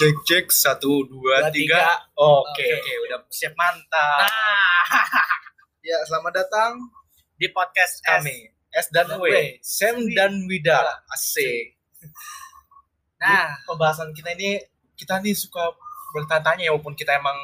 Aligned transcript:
Cek 0.00 0.16
cek 0.24 0.46
satu 0.48 1.04
dua 1.04 1.44
Dua, 1.44 1.52
tiga. 1.52 1.76
tiga. 1.76 1.92
Oke 2.16 2.64
Oke. 2.64 2.92
udah 3.04 3.20
siap 3.28 3.52
mantap. 3.52 4.24
Nah, 4.24 4.84
Ya 5.92 6.00
selamat 6.08 6.40
datang 6.40 6.80
di 7.36 7.44
podcast 7.52 8.00
kami 8.00 8.48
S 8.72 8.88
dan 8.88 9.12
dan 9.12 9.20
W. 9.20 9.28
Sam 9.60 10.00
dan 10.16 10.48
Wida. 10.48 11.04
Asik. 11.04 11.76
Nah, 13.20 13.52
Pembahasan 13.68 14.16
kita 14.16 14.32
ini 14.32 14.56
kita 14.96 15.20
nih 15.20 15.36
suka 15.36 15.68
bertanya-tanya 16.16 16.64
ya 16.64 16.72
walaupun 16.72 16.96
kita 16.96 17.20
emang 17.20 17.36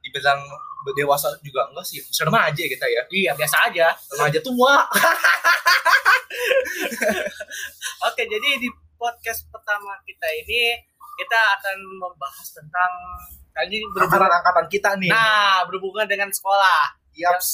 dibilang 0.00 0.40
dewasa 0.96 1.36
juga 1.44 1.68
enggak 1.68 1.84
sih. 1.84 2.00
Remaja 2.00 2.64
kita 2.64 2.88
ya. 2.88 3.04
iya 3.12 3.36
biasa 3.36 3.68
aja. 3.68 3.92
Remaja 4.16 4.40
tua. 4.40 4.88
Oke, 8.08 8.24
jadi 8.24 8.56
di 8.56 8.72
podcast 8.96 9.44
pertama 9.52 10.00
kita 10.08 10.28
ini 10.48 10.80
kita 11.20 11.40
akan 11.60 11.76
membahas 12.00 12.48
tentang 12.56 12.90
kali 13.52 13.76
ini 13.76 13.86
berhubungan 13.92 14.08
Angkatan-angkatan 14.08 14.66
kita 14.72 14.90
nih. 14.96 15.10
Nah, 15.12 15.68
berhubungan 15.68 16.06
dengan 16.08 16.32
sekolah. 16.32 16.96
Yaps. 17.12 17.48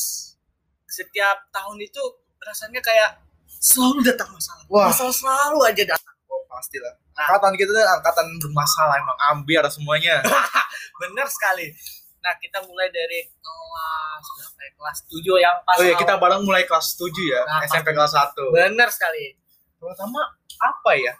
Setiap 0.87 1.51
tahun 1.51 1.83
itu 1.83 2.02
rasanya 2.38 2.79
kayak 2.79 3.19
selalu 3.59 4.07
datang 4.07 4.30
masalah. 4.30 4.65
Wah. 4.71 4.87
Masalah 4.95 5.15
selalu 5.15 5.59
aja 5.66 5.83
datang. 5.83 6.15
Oh, 6.30 6.43
pasti 6.47 6.79
lah. 6.79 6.95
Nah. 6.95 7.27
Angkatan 7.27 7.52
kita 7.59 7.71
tuh 7.74 7.83
angkatan 7.83 8.27
bermasalah 8.38 8.95
emang 9.02 9.19
ambiar 9.34 9.65
semuanya. 9.66 10.23
Benar 11.02 11.27
sekali. 11.27 11.74
Nah, 12.23 12.35
kita 12.38 12.62
mulai 12.66 12.91
dari 12.91 13.23
kelas 13.23 14.27
berapa 14.35 14.60
ya? 14.62 14.71
Kelas 14.74 14.98
7 15.07 15.45
yang 15.46 15.57
pas 15.62 15.77
Oh 15.79 15.85
iya, 15.87 15.95
kita 15.95 16.15
bareng 16.19 16.43
mulai 16.43 16.66
kelas 16.66 16.98
7 16.98 17.07
ya, 17.23 17.41
Nah, 17.46 17.62
SMP 17.62 17.95
kelas 17.95 18.12
1. 18.15 18.35
Benar 18.51 18.88
sekali. 18.91 19.38
Pertama 19.79 20.21
apa 20.59 20.93
ya? 20.98 21.15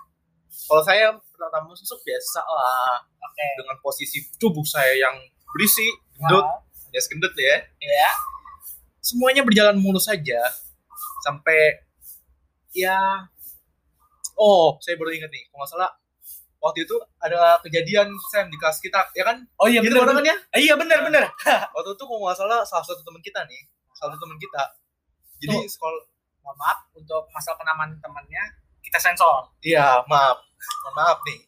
Kalau 0.67 0.83
saya 0.83 1.15
pertama 1.15 1.71
masuk 1.71 2.01
biasa 2.03 2.41
lah 2.43 2.99
Oke. 3.23 3.47
dengan 3.63 3.77
posisi 3.79 4.19
tubuh 4.37 4.67
saya 4.67 4.93
yang 4.99 5.15
berisi, 5.55 5.87
gendut, 6.19 6.47
ya 6.91 7.01
gendut 7.07 7.33
ya. 7.39 7.57
Ya. 7.79 8.11
Semuanya 8.99 9.47
berjalan 9.47 9.79
mulus 9.79 10.11
saja 10.11 10.43
sampai 11.23 11.87
ya 12.75 12.99
Oh, 14.37 14.77
saya 14.85 15.01
baru 15.01 15.17
ingat 15.17 15.33
nih, 15.33 15.49
kalau 15.49 15.65
nggak 15.65 15.71
salah 15.73 15.91
waktu 16.61 16.85
itu 16.85 16.93
ada 17.25 17.57
kejadian 17.65 18.13
Sam 18.29 18.53
di 18.53 18.61
kelas 18.61 18.85
kita, 18.85 19.09
ya 19.17 19.25
kan? 19.25 19.49
Oh 19.57 19.65
iya 19.65 19.81
Gitu 19.81 19.97
benar 19.97 20.13
kan 20.13 20.21
ya? 20.21 20.37
Eh, 20.53 20.61
iya 20.69 20.77
benar 20.77 21.01
benar. 21.09 21.25
Waktu 21.77 21.97
itu 21.97 22.05
kalau 22.05 22.21
nggak 22.21 22.37
salah 22.37 22.61
salah 22.69 22.85
satu 22.85 23.01
teman 23.01 23.25
kita 23.25 23.41
nih, 23.49 23.65
salah 23.97 24.13
satu 24.13 24.29
teman 24.29 24.37
kita. 24.37 24.63
Jadi 25.41 25.57
Tuh. 25.57 25.73
sekolah 25.73 26.01
Mohon 26.47 26.57
maaf 26.63 26.79
untuk 26.95 27.23
masalah 27.35 27.59
penamaan 27.59 27.91
temannya 27.99 28.43
kita 28.87 28.99
sensor. 29.03 29.51
Iya, 29.61 30.07
maaf. 30.07 30.39
Mohon 30.83 30.95
maaf 30.95 31.19
nih. 31.27 31.39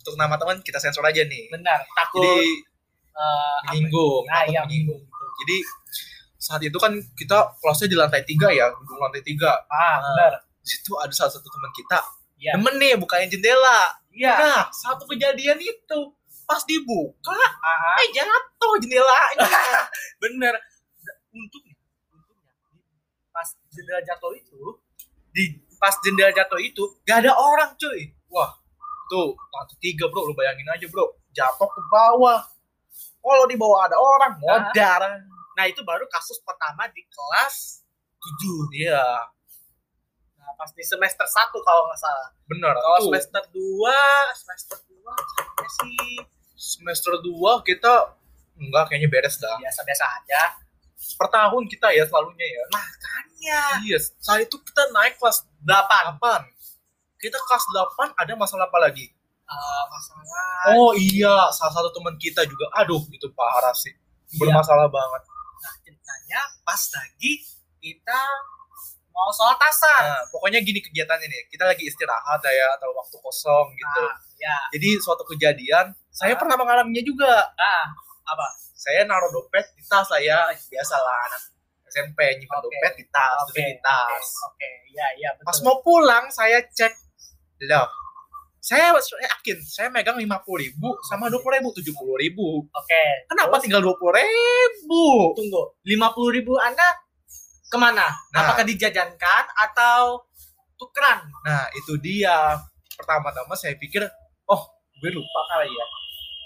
Untuk 0.00 0.14
nama 0.16 0.34
teman 0.34 0.58
kita 0.60 0.76
sensor 0.76 1.02
aja 1.02 1.22
nih. 1.22 1.46
Benar. 1.48 1.80
Takut 1.94 2.20
Jadi 2.20 2.50
apa- 3.10 3.60
menyinggung, 3.70 4.22
Nah, 4.26 4.42
takut 4.42 4.50
iya, 4.50 4.60
menyinggung. 4.64 5.02
Jadi 5.40 5.56
saat 6.36 6.60
itu 6.60 6.74
kan 6.74 6.90
kita 7.14 7.36
kelasnya 7.56 7.86
di 7.86 7.96
lantai 7.96 8.22
tiga 8.24 8.48
ya, 8.48 8.66
gedung 8.70 8.98
lantai 8.98 9.20
tiga. 9.20 9.52
Ah, 9.66 9.96
Nah. 9.96 9.98
benar. 10.02 10.32
Di 10.60 10.68
situ 10.68 10.92
ada 10.94 11.12
salah 11.12 11.30
satu 11.30 11.46
teman 11.46 11.70
kita, 11.70 11.98
Iya. 12.36 12.52
temen 12.56 12.74
nih 12.76 12.96
bukain 12.96 13.28
jendela. 13.28 13.92
Iya. 14.10 14.34
Nah, 14.36 14.62
satu 14.70 15.06
kejadian 15.06 15.56
itu 15.56 16.00
pas 16.44 16.64
dibuka, 16.64 17.30
Ah, 17.62 18.00
eh 18.00 18.10
jatuh 18.10 18.74
jendelanya. 18.80 19.38
benar. 20.22 20.54
Untungnya, 21.30 21.76
untungnya 22.10 22.50
pas 23.30 23.46
jendela 23.70 24.00
jatuh 24.02 24.32
itu 24.34 24.58
di 25.30 25.44
pas 25.80 25.96
jendela 26.04 26.30
jatuh 26.30 26.60
itu 26.60 26.84
Gak 27.02 27.24
ada 27.24 27.32
orang 27.32 27.72
cuy. 27.74 28.12
Wah, 28.28 28.52
tuh 29.08 29.32
lantai 29.50 29.76
tiga 29.80 30.06
bro, 30.06 30.28
lu 30.28 30.36
bayangin 30.36 30.68
aja 30.68 30.86
bro, 30.86 31.08
jatuh 31.32 31.66
ke 31.66 31.80
bawah. 31.88 32.44
Kalau 33.18 33.44
di 33.44 33.56
bawah 33.56 33.84
ada 33.84 33.96
orang, 33.96 34.32
modar. 34.38 35.00
nah 35.52 35.64
itu 35.64 35.82
baru 35.82 36.04
kasus 36.08 36.40
pertama 36.40 36.88
di 36.88 37.04
kelas 37.04 37.84
7 38.40 38.80
Iya, 38.80 39.04
nah 40.34 40.52
pas 40.56 40.72
di 40.72 40.80
semester 40.80 41.24
1 41.24 41.36
kalau 41.52 41.84
nggak 41.84 42.00
salah 42.00 42.28
benar. 42.46 42.72
kalau 42.72 42.98
semester 43.04 43.44
2 43.52 43.60
semester 44.32 44.76
2 44.88 45.04
kayaknya 45.04 45.68
sih 45.76 46.00
semester 46.56 47.12
2 47.18 47.28
kita 47.60 47.92
enggak 48.56 48.88
kayaknya 48.88 49.08
beres 49.08 49.36
dah. 49.36 49.52
biasa-biasa 49.56 50.04
aja 50.16 50.42
Per 51.00 51.28
tahun 51.28 51.62
kita 51.66 51.88
ya 51.90 52.04
selalunya 52.04 52.46
ya. 52.46 52.64
makanya 52.70 53.62
Iya, 53.82 53.98
saat 54.16 54.40
itu 54.42 54.56
kita 54.60 54.88
naik 54.90 55.16
kelas 55.16 55.42
8. 55.64 56.44
Kita 57.16 57.36
kelas 57.36 57.64
8 57.66 58.12
ada 58.14 58.32
masalah 58.34 58.68
apa 58.68 58.78
lagi? 58.78 59.08
eh, 59.46 59.82
masalah 59.88 60.70
Oh 60.72 60.94
iya, 60.94 61.50
salah 61.50 61.72
satu 61.74 61.90
teman 61.90 62.14
kita 62.14 62.44
juga. 62.44 62.70
Aduh, 62.76 63.02
itu 63.10 63.26
parah 63.32 63.74
sih. 63.74 63.90
Iya. 64.30 64.38
Bermasalah 64.38 64.86
banget. 64.86 65.22
nah 65.58 65.74
ceritanya 65.80 66.40
pas 66.62 66.80
lagi 66.94 67.32
kita 67.78 68.20
mau 69.10 69.28
sholat 69.30 69.58
asar 69.60 70.00
Nah, 70.06 70.22
pokoknya 70.30 70.62
gini 70.62 70.78
kegiatannya 70.78 71.26
nih. 71.26 71.42
Kita 71.50 71.66
lagi 71.66 71.82
istirahat 71.82 72.40
ya 72.40 72.66
atau 72.78 72.94
waktu 72.94 73.16
kosong 73.18 73.66
gitu. 73.74 74.02
Nah, 74.02 74.16
ya 74.38 74.56
Jadi 74.70 74.88
suatu 74.96 75.26
kejadian, 75.26 75.92
saya 76.08 76.32
Ah. 76.32 76.38
pernah 76.38 76.56
mengalaminya 76.56 77.02
juga. 77.02 77.32
ah 77.52 77.84
apa 78.24 78.46
Saya 78.80 79.04
naruh 79.04 79.28
dompet 79.28 79.76
di 79.76 79.84
tas 79.84 80.08
saya, 80.08 80.48
biasalah 80.56 81.16
anak 81.28 81.42
SMP 81.84 82.16
nyimpan 82.40 82.56
Oke. 82.56 82.64
dompet 82.64 82.92
di 82.96 83.04
tas, 83.12 83.44
oke 83.44 83.60
di 83.60 83.76
tas. 83.84 84.26
oke 84.46 84.68
ya 84.88 85.06
ya 85.18 85.30
betul 85.36 85.44
Pas 85.44 85.58
mau 85.60 85.76
pulang 85.82 86.24
saya 86.30 86.64
cek, 86.64 86.94
loh, 87.66 87.84
saya 88.56 88.96
saya 88.96 89.28
yakin 89.28 89.58
saya 89.60 89.88
megang 89.90 90.16
lima 90.16 90.40
puluh 90.40 90.64
ribu 90.64 90.96
sama 91.04 91.28
dua 91.28 91.44
puluh 91.44 91.60
ribu, 91.60 91.68
tujuh 91.76 91.92
puluh 91.92 92.16
ribu. 92.16 92.64
oke 92.64 93.02
Kenapa 93.26 93.58
Terus? 93.58 93.62
tinggal 93.68 93.82
dua 93.82 93.94
puluh 93.98 94.16
ribu? 94.16 95.04
tunggu 95.36 95.62
lima 95.84 96.08
puluh 96.16 96.30
ribu 96.32 96.56
anda 96.56 96.88
ke 97.66 97.76
mana 97.76 98.06
Nah. 98.32 98.38
apakah 98.48 98.64
dijajankan 98.64 99.44
atau 99.60 100.24
tukeran 100.74 101.20
Nah 101.44 101.68
itu 101.74 102.00
dia. 102.00 102.56
Pertama-tama 102.96 103.52
saya 103.56 103.76
pikir, 103.76 104.04
oh 104.46 104.62
gue 104.96 105.10
lupa 105.10 105.40
kali 105.50 105.68
ya. 105.68 105.86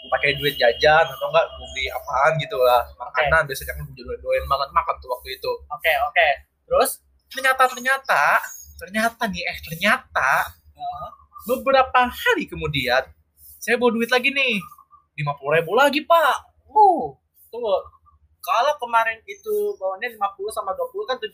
Gue 0.05 0.11
pakai 0.13 0.37
duit 0.37 0.53
jajan 0.55 1.09
atau 1.09 1.27
enggak 1.33 1.49
gue 1.49 1.67
beli 1.73 1.89
apaan 1.89 2.37
gitu 2.37 2.61
lah. 2.61 2.85
Makanan 2.95 3.49
biasanya 3.49 3.73
kan 3.73 3.89
gue 3.89 4.17
doain 4.21 4.45
banget 4.45 4.69
makan 4.71 4.95
tuh 5.01 5.09
waktu 5.09 5.29
itu. 5.33 5.53
oke 5.65 5.93
oke 6.05 6.29
terus 6.65 7.01
Ternyata 7.27 7.67
ternyata 7.67 8.23
ternyata 8.77 9.23
nih 9.27 9.43
eh 9.43 9.59
ternyata 9.61 10.31
beberapa 11.45 12.07
hari 12.07 12.47
kemudian 12.47 13.05
saya 13.59 13.75
bawa 13.75 13.93
duit 13.93 14.09
lagi 14.09 14.29
nih 14.29 14.61
lima 15.15 15.33
puluh 15.37 15.57
ribu 15.57 15.73
lagi 15.75 16.05
pak. 16.05 16.37
uh 16.69 17.05
tunggu 17.49 17.75
kalau 18.39 18.77
kemarin 18.77 19.17
itu 19.25 19.73
bawanya 19.79 20.05
50 20.11 20.21
sama 20.53 20.77
20 20.77 21.09
kan 21.09 21.17
70 21.17 21.33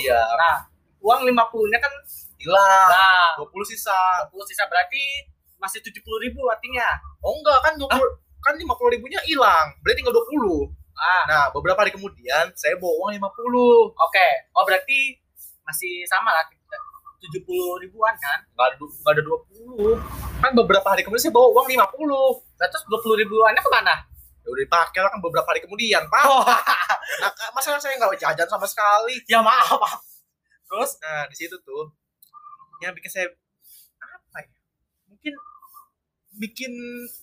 Iya. 0.00 0.22
nah 0.34 0.56
uang 0.98 1.28
50 1.28 1.36
nya 1.68 1.78
kan 1.78 1.92
Hilang. 2.36 2.88
nah 2.88 3.36
Dua 3.36 3.48
puluh 3.48 3.66
sisa. 3.66 3.92
20 4.32 4.40
sisa 4.46 4.64
berarti 4.64 5.04
masih 5.56 5.80
70 5.80 6.00
ribu 6.24 6.40
artinya 6.52 6.86
Oh 7.24 7.32
enggak 7.40 7.58
kan 7.64 7.72
dua 7.80 7.88
puluh 7.90 8.12
kan 8.44 8.54
lima 8.54 8.78
puluh 8.78 8.94
ribunya 8.94 9.18
hilang. 9.26 9.74
Berarti 9.82 9.98
tinggal 9.98 10.14
dua 10.14 10.26
puluh. 10.28 10.70
ah 10.96 11.24
Nah 11.28 11.44
beberapa 11.52 11.82
hari 11.82 11.90
kemudian 11.92 12.48
saya 12.56 12.78
bawa 12.78 12.92
uang 13.04 13.10
lima 13.18 13.28
puluh. 13.34 13.90
oke 13.92 14.28
oh 14.56 14.64
berarti 14.64 15.18
masih 15.66 16.06
sama 16.06 16.30
lah 16.30 16.46
kita 16.46 16.78
70 17.26 17.82
ribuan 17.82 18.14
kan 18.22 18.38
nggak 18.54 18.66
ada 18.70 18.76
nggak 18.78 19.12
ada 19.18 19.22
dua 19.24 19.38
puluh 19.50 19.96
kan 20.38 20.52
beberapa 20.54 20.86
hari 20.86 21.02
kemudian 21.02 21.26
saya 21.26 21.34
bawa 21.34 21.48
uang 21.58 21.66
lima 21.66 21.86
puluh 21.90 22.38
terus 22.60 22.84
20 22.86 23.22
ribuannya 23.26 23.60
ke 23.60 23.70
mana? 23.72 23.94
ya 24.46 24.48
udah 24.54 24.62
dipakai 24.62 25.00
lah 25.02 25.10
kan 25.10 25.18
beberapa 25.18 25.48
hari 25.50 25.60
kemudian 25.64 26.06
pak 26.06 26.22
Oh, 26.22 26.46
nah, 27.20 27.50
masa 27.50 27.74
saya 27.82 27.98
nggak 27.98 28.14
jajan 28.14 28.46
sama 28.46 28.62
sekali 28.68 29.18
ya 29.26 29.42
maaf, 29.42 29.74
maaf. 29.74 30.00
Terus? 30.70 30.90
nah 31.02 31.26
di 31.26 31.34
situ 31.34 31.56
tuh 31.66 31.90
yang 32.78 32.94
bikin 32.94 33.10
saya 33.10 33.26
apa 33.98 34.38
ya 34.46 34.48
mungkin 35.08 35.34
bikin 36.36 36.72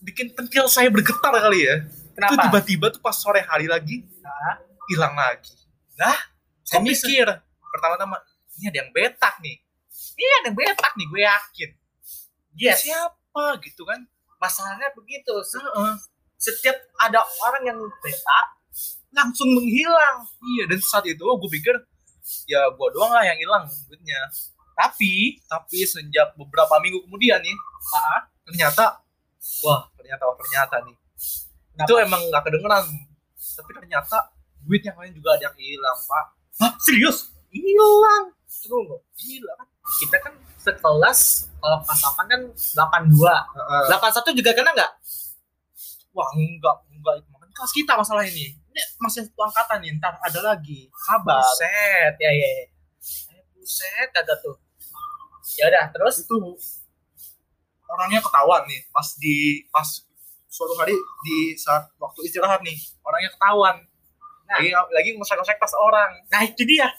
bikin 0.02 0.28
pentil 0.34 0.66
saya 0.68 0.90
bergetar 0.90 1.32
kali 1.32 1.70
ya 1.70 1.76
itu 1.86 2.18
Kenapa? 2.18 2.50
tiba-tiba 2.50 2.86
tuh 2.94 3.02
pas 3.02 3.14
sore 3.14 3.42
hari 3.46 3.66
lagi 3.70 4.06
Nah, 4.24 4.58
hilang 4.90 5.14
lagi 5.18 5.54
Lah? 6.00 6.18
saya 6.66 6.82
Kok 6.82 6.86
mikir 6.88 7.28
pertama-tama 7.62 8.18
ini 8.58 8.66
ada 8.74 8.78
yang 8.82 8.92
betak 8.96 9.36
nih 9.44 9.58
ini 10.18 10.32
ada 10.42 10.48
yang 10.50 10.58
betak 10.58 10.92
nih 10.98 11.06
gue 11.10 11.22
yakin 11.22 11.70
yes. 12.58 12.78
siapa 12.86 13.62
gitu 13.62 13.86
kan 13.86 14.02
Masalahnya 14.44 14.92
begitu. 14.92 15.32
Heeh. 15.32 15.94
Setiap 16.36 16.76
ada 17.00 17.24
orang 17.48 17.64
yang 17.64 17.80
beta, 18.04 18.40
langsung 19.16 19.48
menghilang. 19.56 20.28
Iya 20.44 20.68
dan 20.68 20.80
saat 20.84 21.08
itu 21.08 21.24
gue 21.24 21.50
pikir 21.56 21.76
ya 22.48 22.68
gua 22.76 22.92
doang 22.92 23.12
lah 23.16 23.24
yang 23.24 23.40
hilang 23.40 23.64
duitnya. 23.88 24.20
Tapi 24.74 25.42
tapi 25.46 25.80
sejak 25.86 26.34
beberapa 26.38 26.78
minggu 26.82 27.06
kemudian 27.08 27.40
nih, 27.42 27.56
ah, 27.94 28.22
ternyata 28.46 29.02
wah 29.64 29.88
ternyata 29.96 30.24
wah 30.28 30.36
ternyata 30.38 30.76
nih 30.86 30.96
itu 31.74 31.94
emang 32.02 32.22
nggak 32.30 32.44
kedengeran. 32.46 32.86
Tapi 33.38 33.72
ternyata 33.78 34.18
duit 34.64 34.82
yang 34.86 34.98
lain 34.98 35.14
juga 35.14 35.38
ada 35.38 35.50
yang 35.50 35.58
hilang 35.58 36.00
pak. 36.06 36.26
Hah? 36.62 36.72
Serius? 36.82 37.34
Hilang. 37.50 38.34
Tunggu. 38.64 38.98
Gila 39.18 39.54
kan? 39.60 39.68
Kita 40.00 40.16
kan 40.22 40.34
sekelas, 40.64 41.52
kalau 41.60 41.84
8 41.84 42.32
kan 42.32 42.42
82. 42.48 43.20
Heeh. 43.20 43.84
81 43.92 44.40
juga 44.40 44.52
kena 44.56 44.72
nggak? 44.72 44.92
wah 46.14 46.30
enggak 46.38 46.78
enggak 46.94 47.14
itu 47.20 47.28
makan 47.34 47.50
kelas 47.50 47.74
kita 47.74 47.94
masalah 47.98 48.24
ini 48.24 48.54
ini 48.54 48.82
masih 49.02 49.26
satu 49.26 49.42
angkatan 49.42 49.78
nih 49.82 49.92
ntar 49.98 50.14
ada 50.22 50.40
lagi 50.46 50.88
kabar 50.94 51.42
buset 51.42 52.14
ya 52.22 52.32
ya 52.32 52.50
ya. 52.54 52.66
Eh, 53.34 53.44
buset 53.58 54.10
ada 54.14 54.34
tuh 54.40 54.56
ya 55.60 55.68
udah 55.70 55.86
terus? 55.92 56.24
Itu 56.24 56.38
orangnya 57.94 58.20
ketahuan 58.24 58.66
nih 58.66 58.82
pas 58.90 59.08
di 59.22 59.62
pas 59.70 59.86
suatu 60.50 60.74
hari 60.78 60.94
di 61.26 61.54
saat 61.58 61.90
waktu 61.98 62.26
istirahat 62.26 62.62
nih 62.66 62.78
orangnya 63.06 63.30
ketahuan. 63.34 63.76
Nah. 64.44 64.60
lagi 64.60 64.70
lagi 64.74 65.10
ngosek-ngosek 65.18 65.58
tas 65.58 65.74
orang. 65.78 66.12
Nah 66.30 66.42
itu 66.46 66.62
dia. 66.68 66.90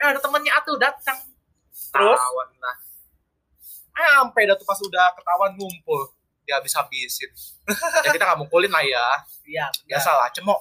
Eh, 0.00 0.06
ada 0.08 0.20
temannya 0.20 0.52
atuh 0.52 0.76
datang. 0.78 1.18
Terus? 1.72 2.18
Ketahuan 2.18 2.48
lah. 2.60 2.76
Eh, 3.94 4.10
sampai 4.20 4.42
dah 4.46 4.56
tuh 4.58 4.66
pas 4.66 4.78
udah 4.80 5.06
ketahuan 5.14 5.52
ngumpul. 5.54 6.00
Dia 6.44 6.60
habis 6.60 6.76
habisin 6.76 7.32
ya 8.04 8.08
kita 8.12 8.24
nggak 8.24 8.40
mukulin 8.44 8.68
lah 8.68 8.84
ya. 8.84 9.06
Iya 9.48 9.66
biasa 9.88 10.10
lah 10.12 10.28
cemooh 10.32 10.60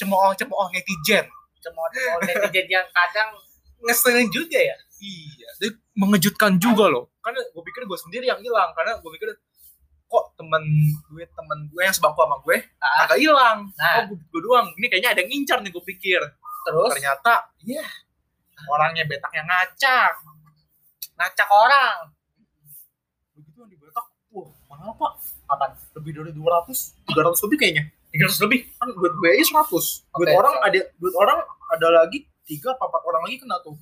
cemooh 0.00 0.32
cemooh 0.32 0.66
netizen. 0.72 1.26
Cemooh 1.60 1.86
cemooh 1.92 2.20
netizen 2.24 2.66
yang 2.68 2.86
kadang 2.92 3.36
ngeselin 3.82 4.28
juga 4.28 4.58
ya? 4.58 4.76
Iya. 4.98 5.48
Dia 5.58 5.70
mengejutkan 5.94 6.58
juga 6.58 6.86
loh. 6.86 7.10
Karena 7.22 7.38
gue 7.44 7.62
pikir 7.62 7.82
gue 7.84 7.98
sendiri 7.98 8.26
yang 8.26 8.40
hilang 8.40 8.70
karena 8.72 8.98
gue 8.98 9.10
pikir 9.14 9.28
kok 10.08 10.24
temen 10.34 10.62
gue 11.12 11.24
temen 11.28 11.58
gue 11.68 11.82
yang 11.84 11.92
sebangku 11.92 12.18
sama 12.18 12.40
gue 12.40 12.56
Ah. 12.80 13.04
agak 13.04 13.18
hilang? 13.20 13.68
Nah. 13.76 13.94
oh 14.02 14.02
gue, 14.10 14.18
gue 14.18 14.40
doang. 14.40 14.66
Ini 14.74 14.86
kayaknya 14.88 15.10
ada 15.14 15.20
yang 15.20 15.30
ngincar 15.30 15.58
nih 15.60 15.70
gue 15.70 15.84
pikir. 15.84 16.20
Terus? 16.64 16.90
Ternyata 16.96 17.32
iya. 17.62 17.84
Orangnya 18.66 19.06
betak 19.06 19.30
yang 19.30 19.46
ngacak. 19.46 20.12
Ngacak 21.14 21.48
orang. 21.48 22.10
Begitu 23.34 23.58
yang 23.58 23.70
dibetak 23.70 24.06
wah 24.32 24.50
mana 24.68 24.92
pak. 24.92 25.12
Apa 25.48 25.64
lebih 25.96 26.12
dari 26.12 26.32
200 26.34 27.06
300 27.06 27.44
lebih 27.46 27.56
kayaknya. 27.56 27.84
300 28.10 28.44
lebih. 28.48 28.60
Kan 28.74 28.88
duit 28.90 29.12
gue 29.14 29.28
aja 29.30 29.44
100 29.44 29.68
duit 29.68 30.26
Oke. 30.26 30.32
orang 30.34 30.54
ada 30.64 30.78
duit 30.96 31.14
orang 31.14 31.38
ada 31.68 31.88
lagi 31.94 32.24
tiga 32.48 32.72
apa 32.72 32.88
empat 32.88 33.02
orang 33.04 33.22
lagi 33.28 33.36
kena 33.38 33.60
tuh. 33.60 33.76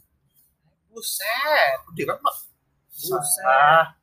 Buset. 0.91 1.79
Gede 1.95 2.03
kan 2.11 2.19
pak. 2.19 2.35
Buset. 2.91 3.47
Ah, 3.47 3.95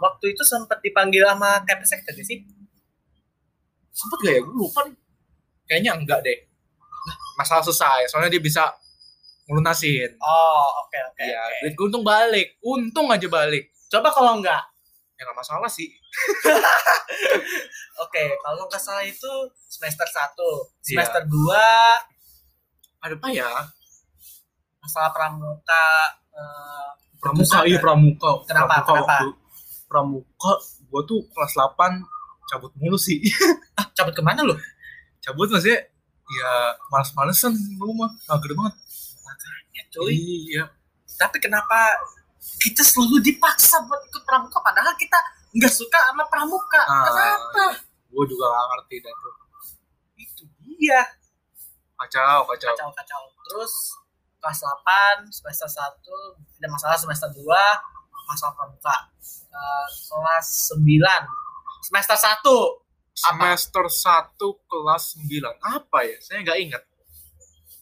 waktu 0.00 0.32
itu 0.32 0.42
sempat 0.42 0.80
dipanggil 0.80 1.28
sama 1.28 1.60
Kapesek 1.62 2.00
tadi 2.02 2.24
sih. 2.24 2.38
Sempet 3.92 4.18
gak 4.24 4.32
ya? 4.32 4.40
Gue 4.40 4.56
lupa 4.56 4.80
nih. 4.88 4.96
Kayaknya 5.68 5.92
enggak 6.00 6.20
deh. 6.24 6.38
Masalah 7.36 7.60
selesai 7.60 8.08
soalnya 8.08 8.30
dia 8.30 8.40
bisa 8.40 8.70
ngelunasin 9.42 10.14
oh 10.22 10.66
oke 10.86 10.94
oke 11.10 11.18
Iya, 11.26 11.34
oke. 11.42 11.56
duit 11.66 11.74
gue 11.74 11.86
untung 11.90 12.04
balik. 12.06 12.48
Untung 12.62 13.06
aja 13.10 13.26
balik. 13.26 13.64
Coba 13.90 14.08
kalau 14.08 14.38
enggak. 14.40 14.62
Ya 15.18 15.28
nggak 15.28 15.38
masalah 15.38 15.68
sih. 15.68 15.86
Oke 18.02 18.24
kalau 18.40 18.66
nggak 18.66 18.80
salah 18.82 19.04
itu 19.04 19.28
semester 19.68 20.04
1 20.04 20.34
Iya. 20.82 21.04
semester 21.04 21.22
2 21.28 21.54
ada 23.02 23.14
apa 23.14 23.28
ya 23.30 23.50
masalah 24.82 25.10
pramuka 25.14 25.84
eh, 26.34 26.88
pramuka 27.22 27.58
iya 27.64 27.78
kan? 27.78 27.82
pramuka. 27.86 28.30
Kenapa? 28.50 28.66
pramuka 28.66 28.82
Kenapa? 28.82 29.14
waktu 29.14 29.28
pramuka 29.86 30.52
gue 30.92 31.02
tuh 31.08 31.20
kelas 31.30 31.52
8 31.54 32.02
cabut 32.50 32.72
mulu 32.76 32.98
sih. 32.98 33.22
Ah, 33.80 33.88
cabut 33.96 34.12
ke 34.12 34.20
mana 34.20 34.44
lu? 34.44 34.52
Cabut 35.24 35.48
maksudnya 35.48 35.88
ya 36.28 36.50
males-malesan 36.92 37.56
gue 37.56 37.92
mah 37.96 38.10
mager 38.28 38.52
banget. 38.52 38.74
Ya 39.72 39.82
cuy. 39.88 40.12
Iya. 40.12 40.64
Tapi 41.16 41.40
kenapa 41.40 41.96
kita 42.60 42.84
selalu 42.84 43.22
dipaksa 43.24 43.80
buat 43.88 44.02
ikut 44.12 44.22
pramuka 44.28 44.60
padahal 44.60 44.92
kita 45.00 45.16
nggak 45.56 45.72
suka 45.72 45.98
sama 46.10 46.28
pramuka? 46.28 46.80
Ah. 46.84 47.04
kenapa? 47.08 47.64
gue 48.12 48.24
juga 48.28 48.44
gak 48.44 48.66
ngerti 48.76 48.96
dah 49.00 49.12
tuh. 49.16 49.34
Itu 50.20 50.42
dia. 50.60 51.00
Kacau 51.96 52.44
kacau. 52.44 52.72
Kacau 52.76 52.90
kacau. 52.92 53.22
Terus 53.48 53.72
kelas 54.42 54.58
8 54.58 55.30
semester 55.30 55.70
1 55.70 56.58
ada 56.58 56.68
masalah 56.68 56.98
semester 56.98 57.30
2 57.30 57.46
masalah 58.26 58.52
pramuka 58.58 59.12
Eh, 59.52 59.86
kelas 60.08 60.72
9 60.72 60.80
semester 61.84 62.16
1 62.16 62.40
semester 63.12 63.84
1 63.84 64.34
kelas 64.64 65.04
9 65.20 65.60
apa 65.60 65.98
ya? 66.08 66.16
Saya 66.24 66.40
nggak 66.40 66.58
ingat. 66.64 66.82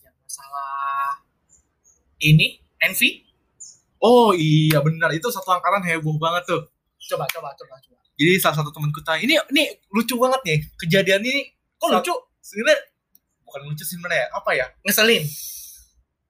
Yang 0.03 0.17
masalah 0.27 1.23
ini 2.19 2.59
Envy? 2.83 3.23
Oh 4.03 4.35
iya 4.35 4.83
benar. 4.83 5.15
Itu 5.15 5.31
satu 5.31 5.47
angkatan 5.55 5.87
heboh 5.87 6.19
banget 6.19 6.43
tuh. 6.51 6.63
Coba 7.07 7.31
coba 7.31 7.55
coba 7.55 7.79
coba. 7.79 8.03
Jadi 8.19 8.37
salah 8.43 8.59
satu 8.59 8.75
temen 8.75 8.91
kita 8.91 9.17
ini 9.23 9.39
ini 9.55 9.65
lucu 9.95 10.19
banget 10.19 10.41
nih 10.43 10.59
kejadian 10.75 11.23
ini. 11.23 11.55
Kok 11.79 11.89
lucu? 11.95 12.15
Sebenarnya 12.43 12.83
bukan 13.47 13.61
lucu 13.71 13.87
sih 13.87 13.95
sebenarnya 13.95 14.27
apa 14.35 14.51
ya? 14.59 14.67
Ngeselin 14.83 15.23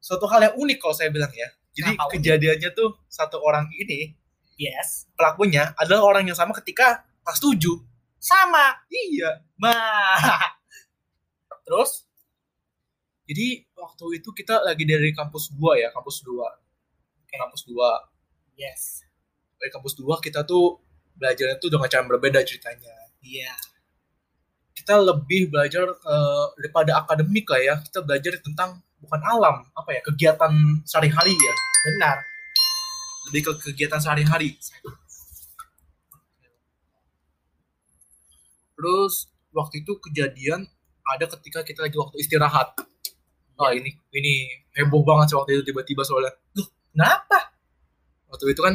suatu 0.01 0.25
hal 0.27 0.51
yang 0.51 0.55
unik 0.57 0.79
kalau 0.81 0.97
saya 0.97 1.13
bilang 1.13 1.31
ya. 1.31 1.47
Jadi 1.77 1.95
Kenapa 1.95 2.09
unik? 2.09 2.15
kejadiannya 2.19 2.71
tuh 2.75 2.89
satu 3.07 3.39
orang 3.45 3.71
ini 3.77 4.17
yes. 4.59 5.07
pelakunya 5.15 5.71
adalah 5.79 6.03
orang 6.03 6.27
yang 6.27 6.35
sama 6.35 6.57
ketika 6.59 7.05
kelas 7.23 7.39
7 7.39 7.61
sama. 8.19 8.81
Iya. 8.91 9.45
Nah. 9.61 10.41
Terus? 11.69 12.09
Jadi 13.31 13.63
waktu 13.79 14.19
itu 14.19 14.35
kita 14.35 14.67
lagi 14.67 14.83
dari 14.83 15.15
kampus 15.15 15.55
2 15.55 15.79
ya 15.79 15.95
kampus 15.95 16.27
2 16.27 16.35
kampus 17.31 17.63
2 17.71 17.79
yes. 18.59 19.07
Dari 19.55 19.71
kampus 19.71 19.95
2 19.95 20.19
kita 20.19 20.43
tuh 20.43 20.83
belajarnya 21.15 21.63
tuh 21.63 21.71
dengan 21.71 21.87
cara 21.87 22.03
berbeda 22.11 22.43
ceritanya. 22.43 22.91
Iya. 23.23 23.55
Kita 24.75 24.99
lebih 24.99 25.53
belajar 25.53 25.87
eh, 25.87 26.47
daripada 26.59 27.05
akademik 27.05 27.47
lah 27.47 27.61
ya. 27.61 27.75
Kita 27.85 28.03
belajar 28.03 28.41
tentang 28.43 28.83
bukan 29.01 29.21
alam 29.25 29.57
apa 29.73 29.91
ya 29.97 30.01
kegiatan 30.05 30.53
sehari-hari 30.85 31.33
ya. 31.33 31.55
Benar. 31.89 32.17
Lebih 33.31 33.41
ke 33.49 33.53
kegiatan 33.73 34.01
sehari-hari. 34.01 34.57
Terus 38.77 39.29
waktu 39.53 39.85
itu 39.85 39.93
kejadian 40.01 40.65
ada 41.17 41.27
ketika 41.37 41.61
kita 41.65 41.85
lagi 41.85 41.97
waktu 42.01 42.17
istirahat. 42.21 42.77
Oh 43.61 43.69
ini 43.73 43.93
ini 44.17 44.49
heboh 44.73 45.05
banget 45.05 45.33
sih 45.33 45.37
waktu 45.37 45.61
itu 45.61 45.73
tiba-tiba 45.73 46.01
soalnya. 46.01 46.33
Kenapa? 46.93 47.53
Waktu 48.33 48.57
itu 48.57 48.61
kan 48.65 48.75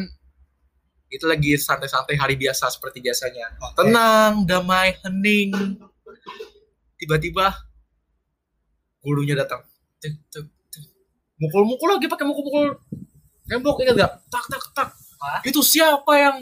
itu 1.09 1.25
lagi 1.25 1.57
santai-santai 1.57 2.17
hari 2.17 2.35
biasa 2.37 2.69
seperti 2.69 3.01
biasanya. 3.01 3.57
Tenang 3.73 4.45
damai 4.45 4.93
hening. 5.01 5.79
Tiba-tiba 7.01 7.49
gurunya 9.01 9.37
datang. 9.37 9.65
Mukul-mukul 11.35 11.87
lagi 11.95 12.07
pakai 12.07 12.25
mukul-mukul 12.27 12.79
tembok 13.45 13.83
ingat 13.83 13.95
gak 13.99 14.11
tak 14.31 14.45
tak 14.49 14.63
tak. 14.73 14.89
Hah? 15.15 15.39
itu 15.47 15.61
siapa 15.63 16.11
yang 16.19 16.37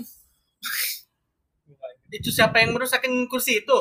itu 2.18 2.30
siapa 2.30 2.62
yang 2.62 2.74
merusakin 2.78 3.26
kursi 3.26 3.62
itu? 3.66 3.78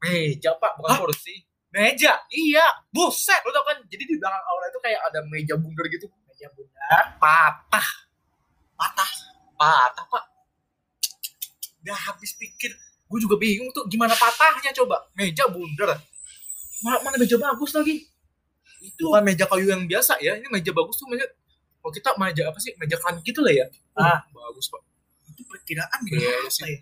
Meja 0.00 0.54
pak 0.56 0.78
bukan 0.78 0.90
Hah? 0.96 0.98
kursi. 1.02 1.34
Meja? 1.70 2.18
Iya. 2.30 2.66
Buset 2.90 3.38
lo 3.46 3.50
tau 3.54 3.62
kan? 3.62 3.78
Jadi 3.86 4.02
di 4.06 4.14
belakang 4.18 4.42
aula 4.42 4.66
itu 4.66 4.80
kayak 4.82 5.00
ada 5.06 5.20
meja 5.30 5.54
bundar 5.54 5.86
gitu. 5.86 6.10
Meja 6.26 6.50
bundar? 6.50 7.04
Patah. 7.18 7.88
Patah? 8.74 9.10
Patah 9.54 10.04
pak. 10.10 10.24
Udah 11.86 11.98
habis 12.10 12.34
pikir. 12.34 12.74
Gue 13.06 13.18
juga 13.22 13.38
bingung 13.38 13.70
tuh 13.74 13.86
gimana 13.86 14.14
patahnya 14.14 14.74
coba? 14.74 15.10
Meja 15.14 15.46
bundar. 15.46 15.98
Mana, 16.82 16.98
mana 17.06 17.16
meja 17.18 17.36
bagus 17.38 17.70
lagi 17.76 18.08
itu 18.80 19.04
bukan 19.06 19.22
meja 19.22 19.44
kayu 19.44 19.68
yang 19.68 19.84
biasa 19.84 20.16
ya 20.24 20.40
ini 20.40 20.48
meja 20.48 20.72
bagus 20.72 20.96
tuh 20.96 21.06
meja 21.08 21.28
kalau 21.80 21.92
kita 21.96 22.08
meja 22.20 22.42
apa 22.44 22.58
sih? 22.60 22.72
Meja 22.76 22.96
kan 23.00 23.16
gitu 23.24 23.40
lah 23.40 23.52
ya. 23.56 23.66
Ah. 23.96 24.20
bagus 24.28 24.68
pak. 24.68 24.82
Itu 25.32 25.42
perkiraan 25.48 26.00
Iya 26.04 26.28
berapa 26.44 26.50
sih. 26.52 26.68
ya? 26.68 26.78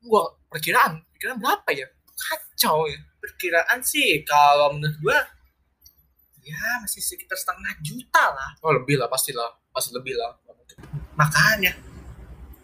Gua 0.00 0.22
perkiraan? 0.48 1.04
Perkiraan 1.12 1.38
berapa 1.38 1.68
ya? 1.76 1.86
Kacau 2.16 2.88
ya. 2.88 3.00
Perkiraan 3.20 3.84
sih 3.84 4.24
kalau 4.24 4.72
menurut 4.72 4.96
gua 5.04 5.18
ya 6.40 6.80
masih 6.80 7.04
sekitar 7.04 7.36
setengah 7.36 7.76
juta 7.84 8.24
lah. 8.32 8.50
Oh 8.64 8.72
lebih 8.72 8.96
lah 8.96 9.06
pastilah 9.12 9.60
pasti 9.76 9.92
lebih 9.92 10.16
lah. 10.16 10.32
Makanya. 11.20 11.76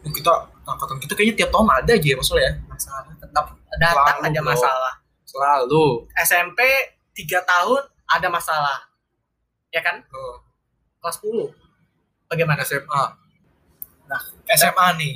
Kita 0.06 0.32
angkatan 0.64 0.96
kita 1.02 1.12
kayaknya 1.18 1.34
tiap 1.44 1.50
tahun 1.52 1.68
ada 1.68 1.92
aja 1.92 2.08
ya 2.08 2.16
masalah 2.16 2.42
ya? 2.46 2.52
Masalah 2.64 3.00
tetap 3.18 3.44
datang 3.76 4.16
Selalu, 4.22 4.28
aja 4.32 4.40
masalah. 4.40 4.94
Selalu. 5.26 5.84
SMP 6.16 6.60
3 7.12 7.42
tahun 7.42 7.82
ada 8.06 8.28
masalah. 8.30 8.78
Ya 9.70 9.82
kan? 9.82 10.02
Oh, 10.10 10.40
kelas 11.02 11.18
10 11.20 11.52
bagaimana? 12.30 12.62
SMA 12.62 13.26
Nah, 14.06 14.22
SMA 14.54 14.86
nih. 15.02 15.14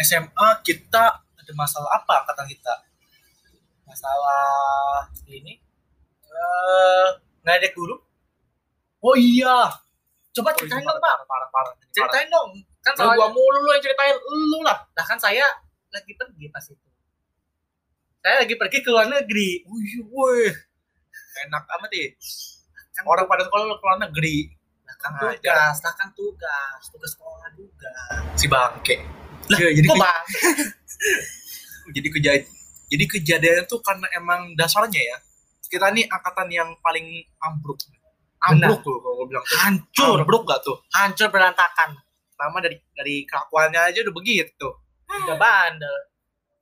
SMA 0.00 0.48
kita 0.64 1.04
ada 1.20 1.52
masalah 1.52 2.00
apa 2.00 2.24
kata 2.32 2.48
kita? 2.48 2.74
Masalah 3.84 5.08
ini? 5.28 5.60
Eh 6.28 7.08
nggak 7.44 7.56
ada 7.60 7.68
guru? 7.76 7.96
Oh 9.04 9.14
iya. 9.14 9.68
Coba 10.32 10.54
Oh, 10.54 10.56
ceritain 10.56 10.80
itu 10.80 10.88
dong 10.88 10.96
pak. 11.02 11.12
parah, 11.12 11.26
parah, 11.28 11.48
parah, 11.50 11.72
ceritain 11.92 12.28
dong. 12.30 12.50
Kan 12.80 12.94
Lah, 12.96 13.14
gua 13.18 13.28
mulu 13.28 13.58
lu 13.68 13.70
yang 13.74 13.82
ceritain 13.84 14.16
lu 14.16 14.58
lah. 14.64 14.78
Nah 14.96 15.04
kan 15.04 15.18
saya 15.20 15.44
lagi 15.92 16.12
pergi 16.16 16.46
pas 16.48 16.64
itu. 16.64 16.88
Saya 18.24 18.44
lagi 18.44 18.54
pergi 18.56 18.78
ke 18.80 18.88
luar 18.88 19.06
negeri. 19.12 19.64
Wih, 19.68 19.94
wih. 20.08 20.52
Enak 21.46 21.62
amat 21.78 21.90
ya. 21.94 22.08
Orang 23.06 23.30
pada 23.30 23.46
sekolah 23.46 23.64
lu 23.68 23.78
keluar 23.78 23.98
negeri. 24.02 24.50
Nah, 24.82 24.96
kan 24.98 25.12
tugas 25.22 25.76
nah 25.84 25.94
kan 25.94 26.08
tugas. 26.16 26.82
Tugas 26.90 27.10
sekolah 27.14 27.48
juga. 27.54 27.92
Si 28.34 28.50
bangke. 28.50 28.96
Lah, 29.48 29.58
jadi 29.72 29.86
kok 29.88 29.96
bang 29.96 30.24
jadi 31.96 32.08
kejadian 32.12 32.44
jadi 32.88 33.04
kejadian 33.08 33.64
itu 33.64 33.76
karena 33.80 34.06
emang 34.12 34.52
dasarnya 34.60 35.00
ya 35.00 35.16
kita 35.68 35.92
nih 35.92 36.08
angkatan 36.08 36.48
yang 36.48 36.68
paling 36.80 37.04
ambruk. 37.44 37.76
Ambruk 38.40 38.80
tuh 38.80 38.96
kalau 39.04 39.14
gue 39.20 39.26
bilang 39.28 39.44
tuh. 39.44 39.58
hancur. 39.60 40.16
Ambruk 40.24 40.42
gak 40.48 40.60
tuh? 40.64 40.76
Hancur 40.96 41.28
berantakan. 41.28 42.00
Pertama 42.32 42.64
dari 42.64 42.80
dari 42.96 43.28
kelakuannya 43.28 43.80
aja 43.92 43.98
udah 44.00 44.14
begitu. 44.16 44.68
Udah 45.28 45.36
bandel. 45.36 45.96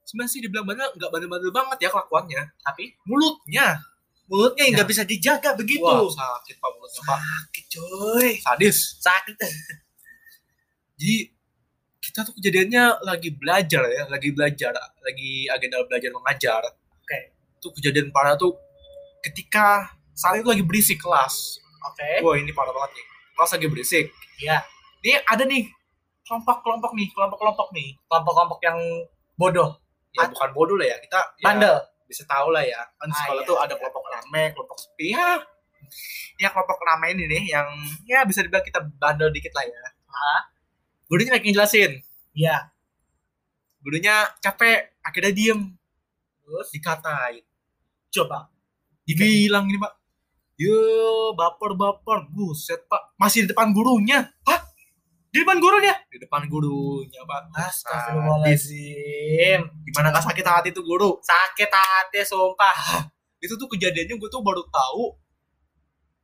Sebenarnya 0.03 0.31
sih 0.31 0.41
dibilang 0.43 0.67
bandel 0.67 0.91
nggak 0.99 1.11
bandel-bandel 1.11 1.53
banget 1.55 1.79
ya 1.87 1.89
kelakuannya. 1.95 2.43
Tapi? 2.67 2.85
Mulutnya 3.07 3.79
mulutnya 4.27 4.63
yang 4.67 4.75
Ya. 4.75 4.77
nggak 4.83 4.91
bisa 4.91 5.03
dijaga 5.07 5.51
begitu. 5.55 5.87
Wah 5.87 6.03
sakit 6.11 6.57
pak 6.59 6.71
mulutnya 6.75 7.03
pak. 7.07 7.19
Sakit 7.19 7.65
coy. 7.71 8.29
Sadis. 8.43 8.77
Sakit. 8.99 9.37
Jadi 10.99 11.17
kita 12.03 12.23
tuh 12.23 12.35
kejadiannya 12.39 13.03
lagi 13.03 13.35
belajar 13.35 13.83
ya 13.91 14.07
lagi 14.07 14.31
belajar 14.31 14.73
lagi 15.03 15.47
agenda 15.51 15.83
belajar 15.87 16.11
mengajar. 16.15 16.63
Oke. 17.03 17.19
tuh 17.57 17.73
kejadian 17.73 18.13
parah 18.15 18.37
tuh 18.39 18.55
ketika 19.25 19.91
saat 20.15 20.39
itu 20.39 20.47
lagi 20.47 20.63
berisik 20.63 21.03
kelas. 21.03 21.59
Oke. 21.87 22.23
Wah 22.23 22.35
ini 22.39 22.51
parah 22.55 22.71
banget 22.75 22.99
nih. 22.99 23.07
Kelas 23.37 23.51
lagi 23.59 23.67
berisik. 23.71 24.07
Iya. 24.43 24.59
ini 25.07 25.15
ada 25.23 25.45
nih 25.47 25.71
kelompok-kelompok 26.27 26.93
nih 26.99 27.09
kelompok-kelompok 27.15 27.69
nih. 27.75 27.95
Kelompok-kelompok 28.11 28.59
yang 28.63 28.79
bodoh. 29.39 29.71
Ya 30.17 30.27
bukan 30.33 30.51
bodoh 30.57 30.77
lah 30.81 30.89
ya. 30.95 30.97
Kita 30.99 31.21
ya, 31.39 31.45
bandel 31.45 31.77
bisa 32.07 32.23
tahu 32.27 32.55
lah 32.55 32.63
ya. 32.63 32.81
Kan 32.99 33.11
Ah, 33.11 33.17
sekolah 33.23 33.43
iya, 33.43 33.49
tuh 33.51 33.57
ada 33.59 33.75
iya. 33.75 33.79
kelompok 33.83 34.05
rame 34.11 34.43
kelompok 34.55 34.79
sepi. 34.79 35.07
Ya 35.15 35.31
ya 36.37 36.49
kelompok 36.51 36.79
rame 36.83 37.07
ini 37.15 37.25
nih 37.31 37.43
yang 37.55 37.69
ya 38.07 38.27
bisa 38.27 38.43
dibilang 38.43 38.65
kita 38.67 38.83
bandel 38.99 39.31
dikit 39.31 39.53
lah 39.55 39.67
ya. 39.67 39.83
Gurunya 41.07 41.31
lagi 41.35 41.47
ngejelasin 41.51 41.93
iya. 42.35 42.71
Gurunya 43.83 44.27
capek 44.43 44.99
akhirnya 45.03 45.33
diem. 45.35 45.61
Terus 46.43 46.69
dikatain. 46.75 47.43
Coba 48.11 48.51
dibilang 49.07 49.71
ini 49.71 49.79
pak. 49.79 49.95
Yo 50.59 51.31
baper 51.39 51.79
baper 51.79 52.27
buset 52.35 52.83
pak. 52.91 53.15
Masih 53.15 53.47
di 53.47 53.55
depan 53.55 53.71
gurunya. 53.71 54.27
Hah 54.43 54.66
di 55.37 55.45
depan 55.45 55.61
gurunya. 55.61 55.93
Di 56.09 56.17
depan 56.17 56.49
gurunya 56.49 57.21
Sadis. 57.21 57.53
Astagfirullahaladzim. 57.85 59.61
Gimana 59.85 60.09
gak 60.17 60.25
sakit 60.33 60.47
hati 60.49 60.69
tuh 60.73 60.81
guru? 60.81 61.21
Sakit 61.21 61.69
hati 61.69 62.25
sumpah. 62.25 63.05
Itu 63.37 63.61
tuh 63.61 63.69
kejadiannya 63.69 64.17
gue 64.17 64.31
tuh 64.33 64.41
baru 64.41 64.65
tahu. 64.73 65.13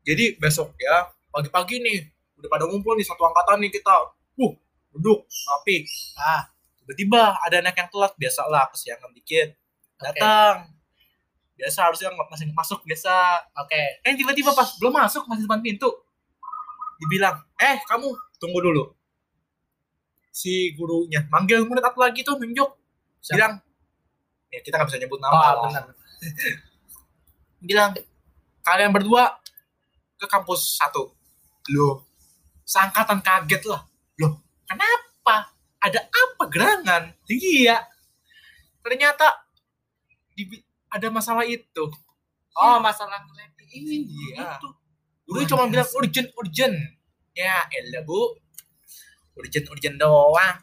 Jadi 0.08 0.40
besok 0.40 0.72
ya 0.80 1.12
pagi-pagi 1.28 1.84
nih 1.84 2.08
udah 2.40 2.48
pada 2.48 2.64
ngumpul 2.64 2.96
nih 2.96 3.04
satu 3.04 3.20
angkatan 3.28 3.60
nih 3.60 3.68
kita. 3.68 4.16
Uh 4.40 4.56
duduk 4.96 5.28
rapi. 5.28 5.84
Ah 6.16 6.48
tiba-tiba 6.80 7.36
ada 7.36 7.60
anak 7.60 7.76
yang 7.76 7.88
telat 7.92 8.16
biasa 8.16 8.48
lah 8.48 8.64
kesiangan 8.72 9.12
dikit. 9.12 9.52
Datang. 10.00 10.72
Biasa 11.52 11.78
harusnya 11.84 12.08
nggak 12.16 12.28
masih 12.32 12.48
masuk 12.56 12.80
biasa. 12.88 13.12
Oke. 13.60 14.00
Eh 14.08 14.16
tiba-tiba 14.16 14.56
pas 14.56 14.72
belum 14.80 14.96
masuk 14.96 15.28
masih 15.28 15.44
depan 15.44 15.60
pintu. 15.60 15.92
Dibilang 16.96 17.44
eh 17.60 17.76
kamu 17.84 18.08
tunggu 18.40 18.58
dulu 18.58 19.01
si 20.32 20.72
gurunya. 20.72 21.28
Manggil 21.28 21.68
murid 21.68 21.84
aku 21.84 22.00
lagi 22.00 22.24
tuh 22.24 22.40
nunjuk 22.40 22.72
Siapa? 23.20 23.36
bilang 23.36 23.52
ya 24.48 24.58
kita 24.64 24.74
nggak 24.80 24.88
bisa 24.88 24.98
nyebut 24.98 25.20
nama 25.20 25.36
oh, 25.36 25.68
benar. 25.68 25.84
Bilang 27.62 27.94
kalian 28.66 28.90
berdua 28.90 29.38
ke 30.18 30.26
kampus 30.26 30.80
satu. 30.80 31.14
Loh. 31.70 32.02
Seangkatan 32.66 33.22
kaget 33.22 33.62
lah. 33.70 33.86
Loh 34.18 34.40
kenapa? 34.66 35.52
Ada 35.78 36.00
apa 36.08 36.44
gerangan? 36.50 37.02
Iya. 37.28 37.86
Ternyata 38.82 39.46
di- 40.34 40.64
ada 40.90 41.06
masalah 41.12 41.46
itu. 41.46 41.84
Oh 42.58 42.76
masalah 42.82 43.22
iya. 43.70 44.58
Itu. 44.58 44.68
Guru 45.22 45.38
Luar 45.38 45.48
cuma 45.48 45.64
bilang 45.70 45.86
biasa. 45.86 45.98
urgent 46.02 46.28
urgent. 46.34 46.76
Ya 47.32 47.64
elah 47.72 48.02
bu 48.04 48.36
urgent 49.38 49.66
urgent 49.72 49.96
doang. 49.96 50.56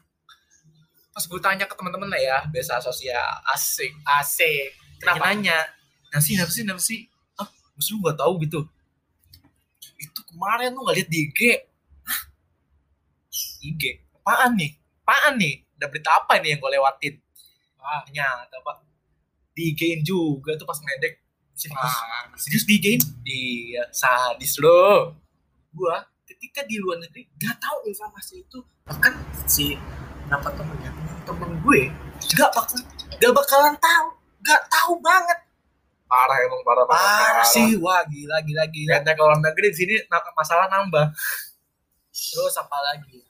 Pas 1.09 1.23
gue 1.25 1.39
tanya 1.41 1.65
ke 1.65 1.75
teman-teman 1.75 2.09
lah 2.09 2.21
ya 2.21 2.37
biasa 2.47 2.79
sosial 2.79 3.19
asik 3.53 3.91
asik. 4.21 4.75
Kenapa? 4.99 5.31
nanya 5.31 5.57
nasi 6.11 6.35
nasi 6.35 6.61
nasi 6.67 6.97
ah 7.39 7.47
maksud 7.77 7.97
lu 7.97 8.09
gak 8.09 8.17
tahu 8.19 8.33
gitu. 8.43 8.61
Itu 9.99 10.19
kemarin 10.27 10.75
lu 10.75 10.83
gak 10.87 10.95
lihat 10.99 11.09
di 11.09 11.19
IG 11.27 11.39
Hah? 12.05 12.21
IG 13.63 13.83
apaan 14.21 14.55
nih? 14.55 14.71
Apaan 15.03 15.33
nih? 15.39 15.63
Ada 15.79 15.85
berita 15.87 16.11
apa 16.11 16.37
nih 16.43 16.55
yang 16.55 16.59
gue 16.59 16.71
lewatin? 16.75 17.15
Ah 17.79 18.03
ternyata 18.03 18.59
pak 18.61 18.89
di 19.59 19.75
IG 19.75 20.07
juga 20.07 20.55
tuh 20.55 20.63
pas 20.63 20.79
ngedek 20.79 21.19
ah, 21.75 22.31
serius 22.39 22.63
di 22.63 22.79
IG 22.79 22.87
iya 23.27 23.83
sadis 23.91 24.55
lo 24.63 25.19
gua 25.75 26.07
ketika 26.39 26.63
di 26.63 26.79
luar 26.79 27.03
negeri 27.03 27.27
gak 27.35 27.59
tahu 27.59 27.83
informasi 27.91 28.47
itu. 28.47 28.63
Bahkan 28.87 29.13
si 29.43 29.75
kenapa 30.23 30.55
temennya 30.55 30.87
temen 31.27 31.51
gue 31.59 31.91
gak 32.39 32.49
bakal 32.55 32.79
gak 33.19 33.33
bakalan 33.35 33.75
tahu 33.75 34.07
gak 34.39 34.61
tahu 34.71 34.95
banget. 35.03 35.39
Parah 36.07 36.39
emang 36.39 36.63
parah 36.63 36.87
parah 36.87 37.43
sih 37.43 37.75
wah 37.75 37.99
gila 38.07 38.39
gila 38.47 38.63
gila. 38.71 38.87
Lihatnya 38.95 39.13
ke 39.13 39.21
luar 39.21 39.39
negeri 39.43 39.67
di 39.75 39.77
sini 39.83 39.95
masalah 40.31 40.71
nambah. 40.71 41.11
Terus 42.15 42.55
apa 42.55 42.77
lagi 42.87 43.29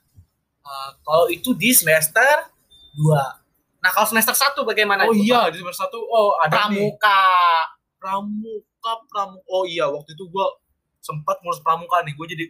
Eh, 0.70 0.90
kalau 1.02 1.26
itu 1.34 1.50
di 1.58 1.74
semester 1.74 2.46
2 2.94 3.42
nah 3.80 3.90
kalau 3.96 4.06
semester 4.12 4.36
1 4.36 4.60
bagaimana 4.68 5.08
oh 5.08 5.16
itu, 5.16 5.32
iya 5.32 5.48
Pak? 5.48 5.56
di 5.56 5.58
semester 5.64 5.88
satu 5.88 5.98
oh 6.04 6.36
ada 6.38 6.68
nih. 6.68 6.94
Pramuka. 6.94 7.24
Pramuka 7.96 8.92
pramuka 9.08 9.50
oh 9.50 9.64
iya 9.66 9.88
waktu 9.88 10.14
itu 10.14 10.28
gua 10.28 10.52
sempat 11.00 11.40
ngurus 11.42 11.64
pramuka 11.64 12.04
nih. 12.04 12.14
Gue 12.14 12.28
jadi 12.28 12.46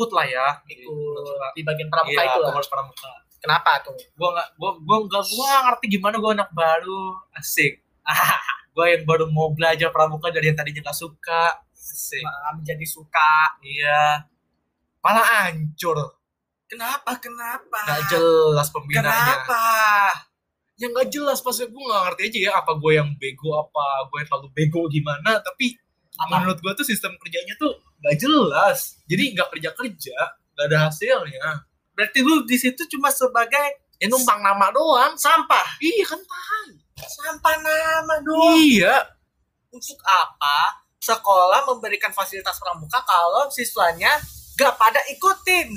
ikut 0.00 0.10
lah 0.16 0.24
ya 0.24 0.48
ikut. 0.64 1.52
di 1.52 1.60
bagian 1.60 1.92
pramuka 1.92 2.20
iya, 2.24 2.32
itu 2.32 2.40
lah. 2.40 2.64
pramuka. 2.64 3.12
Kenapa 3.40 3.70
tuh? 3.84 3.96
Gue 4.16 4.28
nggak 4.32 4.48
gue 4.56 4.70
gue 4.80 4.98
nggak 5.04 5.24
gue 5.28 5.50
ngerti 5.68 5.86
gimana 5.92 6.16
gue 6.16 6.30
anak 6.32 6.50
baru. 6.56 7.20
Asik. 7.36 7.84
Gue 8.70 8.86
yang 8.86 9.02
baru 9.02 9.26
mau 9.26 9.50
belajar 9.50 9.90
pramuka 9.90 10.30
dari 10.30 10.46
yang 10.46 10.54
tadinya 10.54 10.88
gak 10.88 10.94
suka. 10.94 11.58
Asik. 11.74 12.22
Malah 12.22 12.54
menjadi 12.54 12.86
suka. 12.86 13.58
Iya. 13.66 14.30
Malah 15.02 15.26
hancur. 15.26 15.98
Kenapa 16.70 17.18
kenapa? 17.18 17.82
Nggak 17.82 18.14
jelas 18.14 18.70
pembinanya. 18.70 19.10
Kenapa? 19.10 19.64
Yang 20.78 20.90
nggak 20.96 21.08
jelas 21.10 21.38
pas 21.42 21.56
gue 21.58 21.66
nggak 21.66 22.02
ngerti 22.08 22.22
aja 22.30 22.38
ya 22.46 22.52
apa 22.62 22.72
gue 22.78 22.92
yang 22.94 23.10
bego 23.18 23.58
apa 23.58 24.06
gue 24.06 24.16
yang 24.22 24.28
terlalu 24.30 24.48
bego 24.54 24.82
gimana. 24.86 25.42
Tapi 25.42 25.74
Apa? 26.20 26.36
menurut 26.36 26.60
gue 26.60 26.72
tuh 26.76 26.84
sistem 26.84 27.16
kerjanya 27.16 27.56
tuh 27.56 27.80
nggak 28.04 28.16
jelas. 28.20 29.00
Jadi 29.08 29.32
nggak 29.32 29.48
kerja 29.56 29.70
kerja 29.72 30.18
nggak 30.52 30.66
ada 30.68 30.78
hasilnya. 30.92 31.64
Berarti 31.96 32.20
lu 32.20 32.44
di 32.44 32.56
situ 32.60 32.84
cuma 32.92 33.08
sebagai 33.08 33.88
ya 33.96 34.06
numpang 34.08 34.44
nama 34.44 34.68
doang 34.68 35.16
sampah. 35.16 35.80
Iya 35.80 36.04
kan 36.04 36.20
tahu. 36.20 36.68
Sampah 37.00 37.56
nama 37.64 38.14
doang. 38.20 38.60
Iya. 38.60 38.96
Untuk 39.72 39.96
apa 40.04 40.84
sekolah 41.00 41.64
memberikan 41.72 42.12
fasilitas 42.12 42.60
pramuka 42.60 43.00
kalau 43.08 43.48
siswanya 43.48 44.20
gak 44.60 44.76
pada 44.76 45.00
ikutin? 45.08 45.72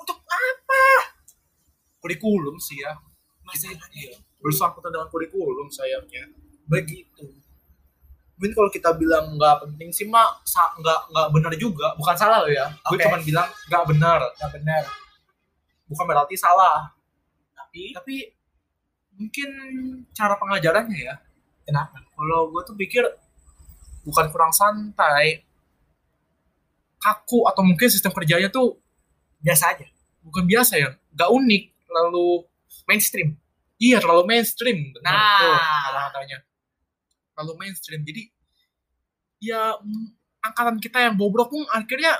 Untuk 0.00 0.16
apa? 0.24 0.84
Kurikulum 2.00 2.56
sih 2.56 2.80
ya. 2.80 2.96
Masalahnya 3.44 3.84
iya. 3.92 4.16
bersangkutan 4.40 4.88
dengan 4.88 5.12
kurikulum 5.12 5.68
sayangnya. 5.68 6.32
Begitu 6.64 7.43
mungkin 8.34 8.50
kalau 8.50 8.66
kita 8.66 8.90
bilang 8.98 9.38
nggak 9.38 9.62
penting 9.62 9.94
sih 9.94 10.10
mak 10.10 10.42
nggak 10.82 11.00
nggak 11.10 11.26
benar 11.30 11.52
juga. 11.54 11.94
Bukan 11.94 12.14
salah 12.18 12.42
loh 12.42 12.50
ya. 12.50 12.66
Gue 12.90 12.98
Oke. 12.98 13.04
cuma 13.06 13.18
bilang 13.22 13.48
nggak 13.70 13.84
benar. 13.94 14.20
Gak 14.38 14.50
benar. 14.54 14.82
Bukan 15.86 16.04
berarti 16.08 16.34
salah. 16.34 16.90
Tapi 17.54 17.94
tapi 17.94 18.14
mungkin 19.14 19.48
cara 20.10 20.34
pengajarannya 20.34 20.98
ya. 20.98 21.14
Kenapa? 21.62 22.02
Kalau 22.02 22.50
gue 22.50 22.62
tuh 22.66 22.74
pikir 22.74 23.04
bukan 24.02 24.26
kurang 24.34 24.50
santai. 24.50 25.46
Kaku 26.98 27.44
atau 27.44 27.60
mungkin 27.60 27.86
sistem 27.92 28.16
kerjanya 28.16 28.48
tuh 28.48 28.80
biasa 29.44 29.76
aja. 29.76 29.86
Bukan 30.24 30.48
biasa 30.48 30.80
ya. 30.80 30.96
Nggak 31.12 31.30
unik. 31.30 31.64
Lalu 31.92 32.28
mainstream. 32.88 33.36
Iya 33.76 34.00
terlalu 34.00 34.24
mainstream. 34.24 34.90
Benar 34.96 35.12
Nah. 35.12 35.38
tuh 35.38 35.52
kata-katanya 35.84 36.38
terlalu 37.34 37.66
mainstream. 37.66 38.00
Jadi 38.06 38.30
ya 39.42 39.74
mm, 39.76 40.06
angkatan 40.40 40.78
kita 40.78 40.98
yang 41.10 41.14
bobrok 41.18 41.50
pun 41.50 41.66
akhirnya 41.74 42.16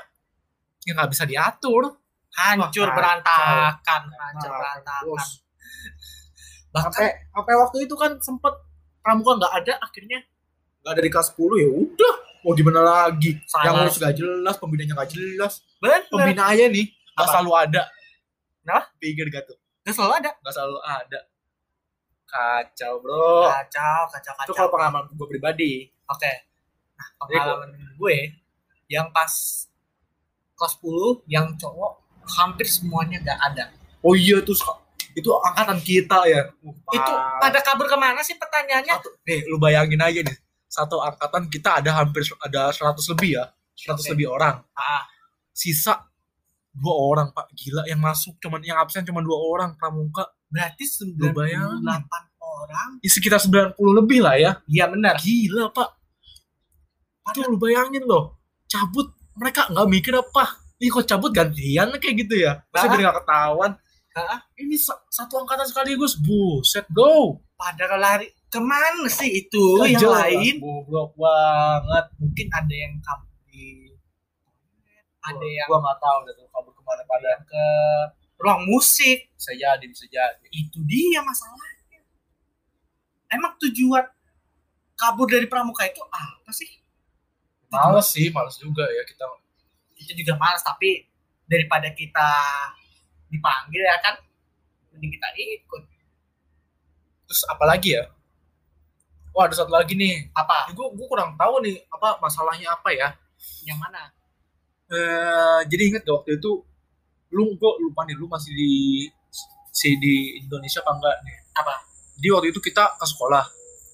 ya 0.83 0.91
nggak 0.93 1.11
bisa 1.15 1.23
diatur. 1.25 1.95
Hancur 2.35 2.91
Wah, 2.91 2.95
berantakan 2.99 4.01
hancur 4.11 4.51
Nah, 4.51 4.59
berantakan. 4.59 5.03
Terus. 5.07 5.27
bahkan 6.75 6.91
sampai 6.91 7.07
sampai 7.31 7.53
waktu 7.55 7.77
itu 7.87 7.95
kan 7.95 8.11
sempet 8.19 8.51
pramuka 8.99 9.39
nggak 9.39 9.53
ada 9.63 9.73
akhirnya 9.79 10.19
nggak 10.83 10.91
ada 10.91 11.01
di 11.07 11.11
kelas 11.11 11.31
10 11.31 11.63
ya 11.63 11.69
udah. 11.71 12.15
Mau 12.43 12.51
gimana 12.53 12.81
lagi? 12.83 13.39
Salah. 13.47 13.63
yang 13.63 13.73
ngurus 13.79 13.97
nggak 13.97 14.15
jelas 14.19 14.55
pembinanya 14.59 14.93
nggak 14.99 15.11
jelas. 15.15 15.63
Bener. 15.79 16.03
Pembina 16.11 16.43
aja 16.51 16.67
nih 16.67 16.85
nggak 16.91 17.27
selalu 17.31 17.51
ada. 17.55 17.83
Nah? 18.65 18.81
pikir 18.97 19.29
gak 19.29 19.45
tuh 19.45 19.57
Gak 19.85 19.93
selalu 19.93 20.13
ada? 20.25 20.31
Nggak 20.41 20.53
selalu 20.57 20.79
ada 20.81 21.19
kacau 22.35 22.93
bro. 22.99 23.47
Kacau 23.47 23.99
kacau 24.11 24.31
itu 24.35 24.39
kacau. 24.43 24.53
kalau 24.55 24.69
pengalaman 24.75 25.03
gue 25.15 25.27
pribadi. 25.31 25.71
Oke. 26.11 26.33
Nah, 26.95 27.07
pengalaman 27.23 27.69
gue 27.95 28.17
yang 28.91 29.07
pas 29.15 29.31
kelas 30.55 30.73
10 30.79 31.27
yang 31.31 31.55
cowok 31.55 31.93
hampir 32.39 32.67
semuanya 32.67 33.21
gak 33.21 33.39
ada. 33.53 33.65
oh 34.05 34.13
iya 34.13 34.37
tuh 34.45 34.53
itu 35.15 35.31
angkatan 35.31 35.79
kita 35.79 36.27
ya. 36.27 36.51
Uh, 36.59 36.75
Itu 36.91 37.11
pada 37.39 37.59
kabur 37.63 37.87
ke 37.87 37.95
mana 37.95 38.19
sih 38.19 38.35
pertanyaannya? 38.35 38.99
satu 38.99 39.09
nih 39.23 39.39
lu 39.47 39.55
bayangin 39.57 40.01
aja 40.03 40.19
nih. 40.19 40.37
Satu 40.67 40.99
angkatan 40.99 41.47
kita 41.47 41.79
ada 41.79 41.95
hampir 41.95 42.27
ada 42.43 42.69
100 42.69 42.99
lebih 43.15 43.39
ya. 43.39 43.45
100 43.79 43.95
Oke. 43.95 44.11
lebih 44.11 44.27
orang. 44.27 44.59
Ah, 44.75 45.07
sisa 45.55 46.03
dua 46.75 46.95
orang 46.99 47.27
pak. 47.31 47.47
Gila 47.55 47.87
yang 47.87 48.03
masuk 48.03 48.35
cuman 48.43 48.59
yang 48.59 48.75
absen 48.75 49.07
cuma 49.07 49.23
dua 49.23 49.39
orang 49.39 49.79
pramuka 49.79 50.34
berarti 50.47 50.83
Lu 51.11 51.31
bayangin. 51.31 51.81
98 51.81 52.05
orang. 52.39 52.89
ya, 52.99 53.09
sekitar 53.09 53.39
90 53.39 53.75
lebih 53.93 54.19
lah 54.19 54.35
ya 54.35 54.51
Iya 54.65 54.85
benar. 54.87 55.17
gila 55.17 55.69
pak 55.69 55.89
itu 57.25 57.41
lu 57.43 57.57
bayangin 57.57 58.03
loh 58.03 58.37
cabut 58.65 59.09
mereka 59.33 59.65
nggak 59.67 59.87
mikir 59.87 60.13
apa 60.13 60.45
Ih 60.75 60.87
kok 60.87 61.03
cabut 61.03 61.31
gantian 61.31 61.87
kayak 61.95 62.15
gitu 62.19 62.35
ya 62.37 62.59
Masa 62.69 62.85
Ah. 62.85 62.89
biar 62.89 63.01
nggak 63.01 63.17
ketahuan 63.19 63.71
Ah. 64.13 64.39
ini 64.55 64.75
sa- 64.75 65.01
satu 65.09 65.35
angkatan 65.37 65.65
sekaligus 65.65 66.15
buset 66.17 66.85
go 66.89 67.41
Pada 67.53 67.89
lari 67.95 68.29
ke 68.45 68.59
mana 68.59 69.07
sih 69.07 69.41
itu 69.41 69.65
Nggak 69.75 69.91
yang 69.97 70.11
lain? 70.13 70.55
goblok 70.57 71.11
banget 71.15 72.05
Mungkin 72.17 72.47
ada 72.49 72.73
yang 72.73 72.93
kabur 73.01 73.25
di 73.45 73.89
ada 75.21 75.41
yang 75.43 75.65
gua 75.65 75.79
nggak 75.81 75.99
tahu 75.99 76.17
deh 76.21 76.33
tuh 76.35 76.47
kabur 76.47 76.71
ke 76.71 76.81
mana 76.81 77.01
pada 77.03 77.31
ke 77.43 77.65
ruang 78.39 78.67
musik. 78.67 79.31
bisa 79.35 79.51
jadi 79.55 79.85
bisa 79.85 80.05
jadi. 80.09 80.47
Itu 80.51 80.81
dia 80.87 81.21
masalahnya. 81.21 82.01
Emang 83.31 83.53
tujuan 83.61 84.05
kabur 84.95 85.27
dari 85.27 85.45
pramuka 85.45 85.83
itu 85.85 86.01
apa 86.07 86.51
sih? 86.55 86.85
males 87.75 88.07
sih 88.07 88.31
males 88.31 88.55
juga 88.55 88.87
ya 88.87 89.03
kita. 89.03 89.25
Itu 89.99 90.11
juga 90.15 90.39
males 90.39 90.63
tapi 90.63 91.03
daripada 91.45 91.91
kita 91.91 92.29
dipanggil 93.27 93.81
ya 93.83 93.97
kan 93.99 94.15
mending 94.95 95.11
kita 95.11 95.27
ikut. 95.35 95.83
Terus 97.27 97.41
apa 97.51 97.63
lagi 97.67 97.97
ya? 97.99 98.07
Wah 99.35 99.51
ada 99.51 99.55
satu 99.57 99.73
lagi 99.75 99.97
nih. 99.97 100.31
Apa? 100.31 100.71
Gue 100.71 100.87
gue 100.95 101.07
kurang 101.11 101.35
tahu 101.35 101.59
nih 101.65 101.83
apa 101.91 102.21
masalahnya 102.23 102.71
apa 102.71 102.89
ya? 102.95 103.11
Yang 103.67 103.79
mana? 103.81 104.01
Eh 104.87 105.59
jadi 105.67 105.81
inget 105.91 106.01
gak 106.07 106.23
waktu 106.23 106.39
itu 106.39 106.63
lu 107.35 107.51
gue 107.59 107.71
lupa 107.83 108.07
nih 108.07 108.15
lu 108.15 108.31
masih 108.31 108.55
di 108.55 108.71
si 109.75 109.99
di 109.99 110.39
Indonesia 110.39 110.79
apa 110.79 110.91
enggak 110.95 111.15
nih? 111.27 111.37
Apa? 111.59 111.75
Jadi 112.15 112.27
waktu 112.31 112.47
itu 112.55 112.59
kita 112.63 112.95
ke 112.95 113.05
sekolah. 113.05 113.43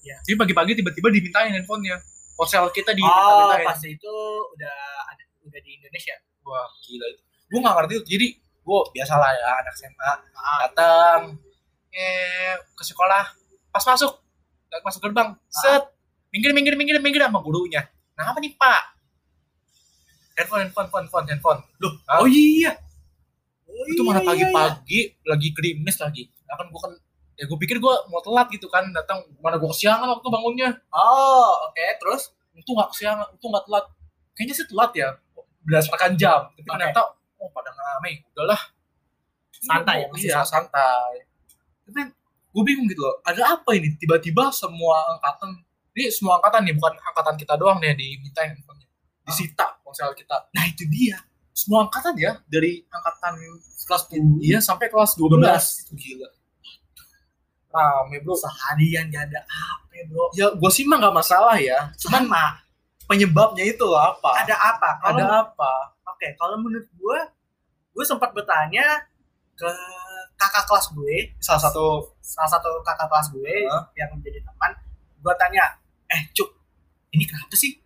Ya. 0.02 0.18
jadi 0.26 0.34
pagi-pagi 0.34 0.74
tiba-tiba 0.78 1.14
dimintain 1.14 1.50
handphonenya. 1.54 1.98
Ponsel 2.34 2.66
kita 2.74 2.90
oh 2.90 2.96
diminta-mintain 2.98 3.66
pas 3.70 3.82
itu 3.86 4.14
udah 4.58 4.78
ada 5.10 5.22
udah 5.46 5.60
di 5.62 5.70
Indonesia? 5.78 6.14
Wah 6.46 6.70
gila 6.86 7.06
itu. 7.10 7.22
Gue 7.50 7.58
nggak 7.62 7.74
ngerti 7.74 7.92
itu. 7.98 8.04
Jadi 8.14 8.26
gue 8.62 8.80
biasalah 8.94 9.30
ya 9.34 9.48
anak 9.58 9.74
SMA 9.74 10.10
ah, 10.38 10.58
datang 10.70 11.20
eh 11.90 12.54
ke 12.78 12.82
sekolah. 12.86 13.34
Pas 13.74 13.82
masuk 13.82 14.22
masuk 14.86 15.00
gerbang. 15.02 15.34
Set. 15.50 15.82
Minggir 16.30 16.54
minggir 16.54 16.74
minggir 16.78 16.98
minggir 17.02 17.22
sama 17.26 17.42
gurunya. 17.42 17.86
Nah 18.14 18.30
apa 18.30 18.38
nih 18.38 18.54
pak? 18.54 18.82
Handphone 20.38 20.66
handphone 20.66 20.86
handphone 20.90 21.26
handphone. 21.26 21.26
Handphone 21.30 21.60
loh 21.82 21.94
oh 22.22 22.28
iya 22.30 22.78
oh, 23.72 23.84
itu 23.88 24.02
iya, 24.04 24.08
mana 24.08 24.20
iya, 24.20 24.28
pagi-pagi 24.28 25.00
lagi 25.24 25.48
krimis 25.56 25.96
lagi. 25.98 26.22
Nah 26.44 26.54
kan 26.60 26.66
gue 26.68 26.80
kan 26.80 26.92
ya 27.32 27.44
gue 27.48 27.58
pikir 27.58 27.80
gue 27.80 27.94
mau 28.12 28.20
telat 28.20 28.46
gitu 28.52 28.68
kan 28.68 28.84
datang. 28.92 29.24
Mana 29.40 29.56
gue 29.56 29.70
kesiangan 29.72 30.06
waktu 30.18 30.28
bangunnya. 30.28 30.68
Iya. 30.76 30.92
oh 30.94 31.52
oke 31.72 31.84
terus? 31.98 32.32
Itu 32.52 32.76
nggak 32.76 32.92
kesiangan 32.92 33.26
itu 33.32 33.44
nggak 33.48 33.64
telat. 33.66 33.84
Kayaknya 34.36 34.54
sih 34.54 34.66
telat 34.68 34.92
ya 34.92 35.08
berdasarkan 35.64 36.12
jam. 36.20 36.40
Tapi 36.52 36.68
Oke. 36.68 36.72
ternyata 36.76 37.00
oh 37.40 37.48
pada 37.50 37.70
rame 37.72 38.22
udahlah. 38.36 38.60
Santai 39.62 40.02
ya, 40.02 40.06
masih 40.10 40.28
iya 40.30 40.42
santai. 40.42 41.22
Tapi 41.86 42.00
gue 42.52 42.62
bingung 42.66 42.86
gitu 42.90 43.00
loh 43.00 43.16
ada 43.24 43.56
apa 43.56 43.70
ini? 43.78 43.94
Tiba-tiba 43.96 44.50
semua 44.50 45.16
angkatan 45.16 45.62
ini 45.94 46.10
semua 46.10 46.42
angkatan 46.42 46.66
nih 46.66 46.74
bukan 46.76 46.94
angkatan 46.98 47.34
kita 47.38 47.54
doang 47.56 47.78
nih 47.78 47.94
diminta 47.94 48.42
handphonenya. 48.42 48.88
Disita 49.22 49.78
ponsel 49.86 50.10
kita. 50.18 50.50
Nah 50.50 50.64
itu 50.66 50.82
dia 50.90 51.20
semua 51.52 51.84
angkatan 51.84 52.16
ya 52.16 52.40
dari 52.48 52.80
angkatan 52.88 53.36
kelas 53.84 54.02
iya 54.40 54.58
sampai 54.58 54.88
kelas 54.88 55.16
12 55.20 55.36
itu 55.84 55.92
gila. 55.96 56.28
Rame 57.72 58.16
bro. 58.24 58.36
Seharian 58.36 59.08
gak 59.12 59.32
ada 59.32 59.40
apa 59.44 59.96
bro. 60.08 60.32
Ya 60.32 60.52
gue 60.52 60.70
sih 60.72 60.88
mah 60.88 61.00
nggak 61.00 61.16
masalah 61.16 61.56
ya. 61.60 61.92
Cuman 62.00 62.28
sama. 62.28 62.44
penyebabnya 63.04 63.64
itu 63.68 63.84
apa? 63.92 64.44
Ada 64.44 64.56
apa? 64.56 64.88
Kalau 65.04 65.20
ada 65.20 65.26
apa? 65.44 65.72
Oke 66.08 66.32
kalau 66.40 66.56
menurut 66.60 66.88
gue 66.88 67.18
gue 67.92 68.04
sempat 68.08 68.32
bertanya 68.32 69.04
ke 69.56 69.68
kakak 70.40 70.64
kelas 70.64 70.88
gue. 70.96 71.36
Salah 71.38 71.62
satu. 71.68 72.16
Salah 72.24 72.48
satu 72.48 72.80
kakak 72.80 73.08
kelas 73.12 73.28
gue 73.36 73.54
Hah? 73.68 73.92
yang 73.96 74.08
menjadi 74.16 74.40
teman. 74.40 74.72
Gue 75.20 75.34
tanya 75.36 75.76
eh 76.12 76.28
cuk 76.36 76.48
ini 77.12 77.24
kenapa 77.28 77.54
sih 77.56 77.76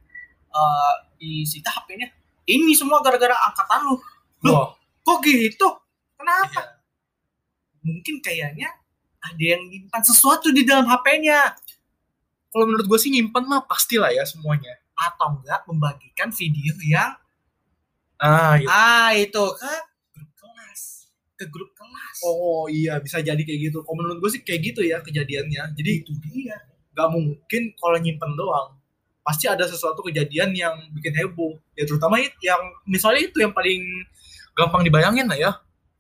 Eh 0.56 0.94
disita 1.20 1.68
HP-nya 1.68 2.08
ini 2.46 2.72
semua 2.78 3.02
gara-gara 3.02 3.34
angkatan 3.50 3.80
lu. 3.90 3.96
Loh, 4.46 4.78
kok 5.02 5.18
gitu? 5.26 5.68
Kenapa? 6.16 6.62
Iya. 6.62 6.74
mungkin 7.86 8.18
kayaknya 8.18 8.66
ada 9.22 9.38
yang 9.38 9.62
nyimpan 9.70 10.02
sesuatu 10.02 10.50
di 10.50 10.66
dalam 10.66 10.90
HP-nya 10.90 11.54
kalau 12.50 12.72
menurut 12.72 12.88
gue 12.88 12.98
sih 12.98 13.12
nyimpen 13.14 13.44
mah 13.46 13.62
pastilah 13.68 14.10
ya 14.10 14.24
semuanya. 14.24 14.80
Atau 14.96 15.38
enggak 15.38 15.60
membagikan 15.68 16.32
video 16.32 16.72
yang 16.82 17.12
ah 18.16 18.56
iya. 18.56 18.66
ah 18.66 19.10
itu 19.12 19.44
ke 19.60 19.72
grup 20.16 20.32
kelas. 20.40 20.82
Ke 21.36 21.44
grup 21.52 21.70
kelas. 21.76 22.16
Oh 22.24 22.64
iya 22.66 22.96
bisa 22.96 23.20
jadi 23.20 23.36
kayak 23.36 23.70
gitu. 23.70 23.84
Kalau 23.84 23.96
menurut 24.00 24.24
gue 24.24 24.30
sih 24.34 24.42
kayak 24.42 24.72
gitu 24.72 24.80
ya 24.82 25.04
kejadiannya. 25.04 25.76
Jadi 25.76 25.90
itu 26.00 26.16
dia. 26.24 26.56
nggak 26.96 27.12
mungkin 27.12 27.62
kalau 27.76 28.00
nyimpen 28.00 28.32
doang 28.40 28.72
pasti 29.26 29.50
ada 29.50 29.66
sesuatu 29.66 30.06
kejadian 30.06 30.54
yang 30.54 30.78
bikin 30.94 31.10
heboh. 31.18 31.58
Ya 31.74 31.82
terutama 31.82 32.22
yang 32.22 32.62
misalnya 32.86 33.26
itu 33.26 33.42
yang 33.42 33.50
paling 33.50 33.82
gampang 34.54 34.86
dibayangin 34.86 35.26
lah 35.26 35.34
ya. 35.34 35.52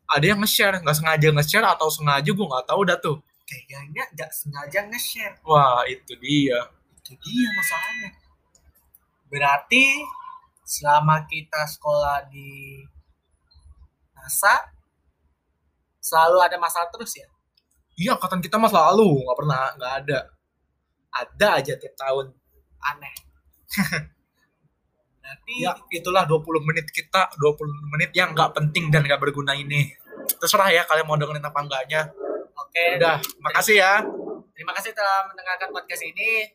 Ada 0.06 0.30
yang 0.30 0.38
nge-share 0.38 0.78
nggak 0.78 0.94
sengaja 0.94 1.34
nge-share 1.34 1.66
atau 1.66 1.90
sengaja 1.90 2.30
gue 2.30 2.46
nggak 2.46 2.66
tahu 2.70 2.86
dah 2.86 2.94
tuh. 3.02 3.18
Kayaknya 3.42 4.06
nggak 4.14 4.30
sengaja 4.30 4.86
nge-share. 4.86 5.42
Wah 5.42 5.82
itu 5.90 6.14
dia. 6.22 6.70
Itu 7.02 7.18
dia 7.18 7.48
masalahnya. 7.58 8.10
Berarti 9.26 9.84
selama 10.62 11.26
kita 11.26 11.66
sekolah 11.66 12.30
di 12.30 12.78
NASA 14.14 14.70
selalu 15.98 16.46
ada 16.46 16.54
masalah 16.62 16.86
terus 16.94 17.10
ya? 17.18 17.26
Iya 17.98 18.14
angkatan 18.14 18.38
kita 18.38 18.54
mah 18.54 18.70
selalu 18.70 19.26
nggak 19.26 19.38
pernah 19.42 19.62
nggak 19.74 19.92
ada. 20.06 20.20
Ada 21.10 21.48
aja 21.58 21.72
tiap 21.74 21.98
tahun 21.98 22.30
aneh. 22.80 23.14
Berarti 25.22 25.54
ya 25.58 25.74
itulah 25.90 26.22
20 26.22 26.68
menit 26.68 26.86
kita 26.94 27.34
20 27.34 27.92
menit 27.92 28.10
yang 28.14 28.30
nggak 28.30 28.54
penting 28.54 28.94
dan 28.94 29.02
nggak 29.02 29.18
berguna 29.18 29.58
ini. 29.58 29.90
Terserah 30.38 30.70
ya 30.70 30.82
kalian 30.86 31.06
mau 31.06 31.18
dengerin 31.18 31.42
apa 31.42 31.58
enggaknya. 31.62 32.02
Oke. 32.54 33.02
Udah 33.02 33.18
makasih 33.42 33.82
ya. 33.82 34.06
Terima 34.54 34.72
kasih 34.72 34.94
telah 34.94 35.26
mendengarkan 35.28 35.68
podcast 35.74 36.02
ini 36.06 36.46